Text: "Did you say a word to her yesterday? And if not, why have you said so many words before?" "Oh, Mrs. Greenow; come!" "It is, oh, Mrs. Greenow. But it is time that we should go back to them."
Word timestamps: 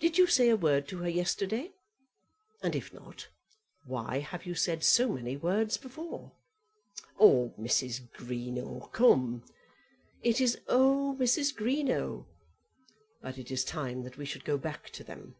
"Did 0.00 0.18
you 0.18 0.26
say 0.26 0.48
a 0.48 0.56
word 0.56 0.88
to 0.88 0.98
her 1.04 1.08
yesterday? 1.08 1.70
And 2.64 2.74
if 2.74 2.92
not, 2.92 3.28
why 3.84 4.18
have 4.18 4.44
you 4.44 4.56
said 4.56 4.82
so 4.82 5.08
many 5.12 5.36
words 5.36 5.76
before?" 5.76 6.32
"Oh, 7.20 7.54
Mrs. 7.56 8.08
Greenow; 8.10 8.90
come!" 8.90 9.44
"It 10.20 10.40
is, 10.40 10.58
oh, 10.66 11.16
Mrs. 11.20 11.54
Greenow. 11.54 12.26
But 13.22 13.38
it 13.38 13.52
is 13.52 13.62
time 13.64 14.02
that 14.02 14.16
we 14.18 14.24
should 14.26 14.44
go 14.44 14.58
back 14.58 14.90
to 14.90 15.04
them." 15.04 15.36